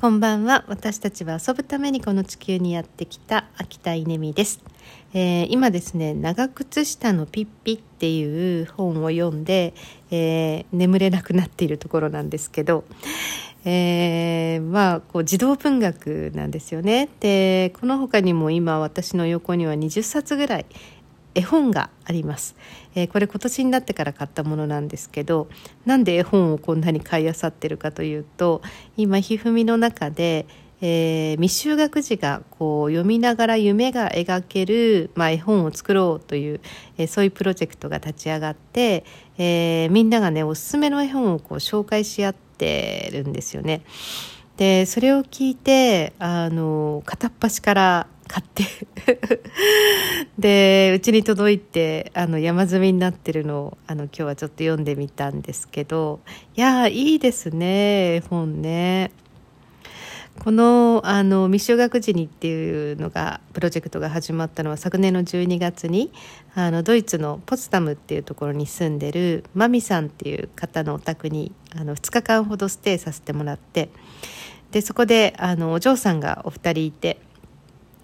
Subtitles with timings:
[0.00, 0.64] こんばんは。
[0.66, 4.62] 私たちは遊ぶためにこの地球にやってきた秋田稲美です、
[5.12, 9.74] えー、今ですね長靴下のピッピっていう本を読んで、
[10.10, 12.84] えー、眠れなくなっているところなんですけど、
[13.66, 17.10] えー、まあこう児童文学なんですよね。
[17.20, 20.66] でこの他にも今私の横には20冊ぐらい
[21.34, 22.56] 絵本があります、
[22.94, 25.48] えー、これ今年になってから買ったものなんですけど
[25.86, 28.62] なんで絵本をこんなに買いあさってるかというと
[28.96, 30.46] 今ひふみの中で、
[30.80, 36.60] えー、未就学児がこう読みながら夢が描ける、まあ、絵本を作ろうという、
[36.98, 39.04] えー、そういうプロジェクトが立ち上がって、
[39.38, 43.82] え、みんながねおすすめの絵本をこう紹介し合ってるんですよね。
[44.60, 48.64] でそれを聞いてあの片っ端から買って
[50.38, 56.20] でうちに届いてあの山積みになってるのをあの今日はちょっと読んでみたんですけど
[56.58, 59.12] いやいいですね本ね。
[60.40, 66.10] このあの未就学児にっていうのがプロジェクトが始まったのは昨年の12月に
[66.54, 73.90] あのドイツのポツダムっていうところに住んでるマミさんっていう方のお宅にあの2日間ほどステイさせてもらって
[74.70, 77.20] でそこであのお嬢さんがお二人いて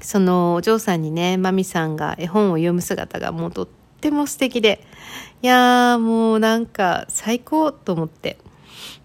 [0.00, 3.68] そのお嬢さんにねマミさんが絵本を読む姿がもうとっ
[4.00, 4.82] ても素敵で
[5.42, 8.38] いやーもうなんか最高と思って。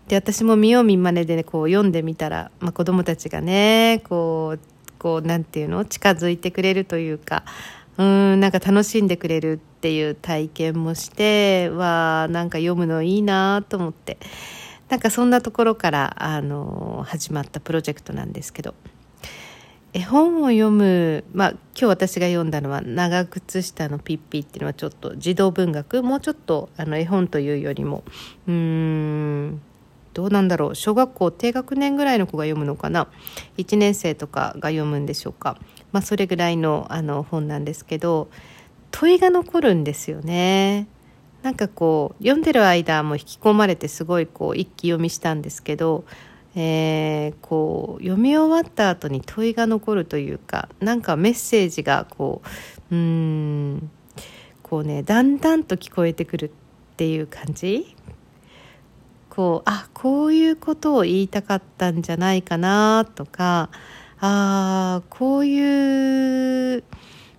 [0.08, 4.59] で私も見よう見まねで、ね、こう読んでみたら、まあ、子供たちがねこう
[5.00, 7.44] こうなんていうの近づいてくれるというか
[7.97, 14.17] うんなんか楽しんでくれるっていう体験もしてはなんか読むのいいなと思って。
[14.89, 18.73] なんかそんなところからあの始まったプロジェクトなんですけど。
[19.94, 28.03] 絵本を読む、まあ、今日私が読んだのは「長靴下のピッピ」っていうのはちょっと児童文学もうちょっとあの絵本というよりも
[28.47, 29.61] うーん
[30.17, 30.75] どうなんだろう。
[30.75, 33.07] 小学校低学年ぐらいの子が読むのかな。
[33.57, 35.59] 1年生とかが読むんでしょうか、
[35.91, 38.27] まあ、それぐらいのあの本なんですけど
[38.89, 40.88] 問いが残るんですよね。
[41.44, 46.03] なんかこう読んでる間も引き込まれてすごいこう一気読みしたんですけど
[46.56, 52.41] えー、こう読み終わった後に問いが残るというかなんかメッセージがこ
[52.89, 53.91] ううん
[54.63, 57.95] こうねだんだんと聞こえてくるっていう感じ
[59.38, 63.70] こうあこういうことを言いたかったんじゃないかなとか
[64.20, 66.84] あこういう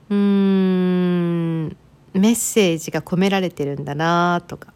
[0.09, 4.73] うんメッセージが込められてるんだなとか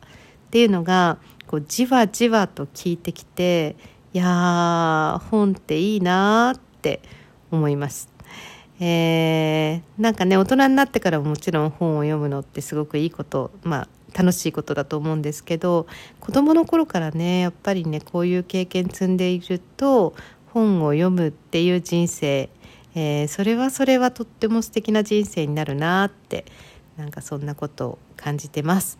[0.48, 3.76] っていうのがこうじわじわと聞いてきて
[4.12, 7.02] いや本っていいなって
[7.52, 8.08] 思います。
[8.80, 15.86] えー、なんかね大人になってからももちろん本を読むのってすごくいいことまあ楽しいことだと思うんですけど
[16.20, 20.14] 子どもの頃からねやっぱりねこういう経験積んでいると
[20.52, 22.50] 本を読むっていう人生、
[22.94, 26.44] えー、それはそれはとっても素敵な人生になるなって
[26.96, 28.98] なんかそんなことを感じてます。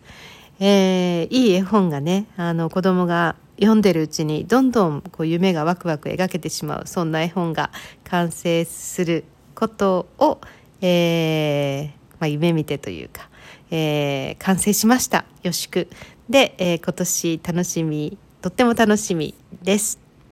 [0.59, 7.71] えー、いい絵本がねあの子供が読んでるうちにどんどんこう夢がワクワク描けてしまうそんな絵本が
[8.03, 9.25] 完成する
[9.55, 10.39] ことを、
[10.81, 13.29] えーまあ、夢見てというか、
[13.75, 15.25] えー、完成しました。
[15.41, 15.87] よしく。
[16.29, 20.02] で、えー、今年楽しみとっても楽しみです。